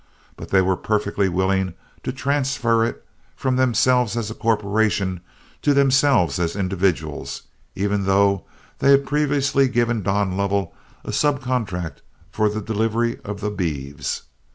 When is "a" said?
4.31-4.33, 11.05-11.11